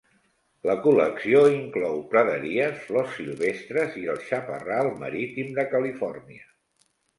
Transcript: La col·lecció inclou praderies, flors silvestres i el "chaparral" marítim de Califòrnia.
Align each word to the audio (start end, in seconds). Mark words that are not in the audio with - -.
La 0.69 0.75
col·lecció 0.85 1.43
inclou 1.55 1.99
praderies, 2.13 2.79
flors 2.87 3.13
silvestres 3.19 4.01
i 4.01 4.07
el 4.15 4.25
"chaparral" 4.31 4.93
marítim 5.05 5.55
de 5.61 5.69
Califòrnia. 5.77 6.53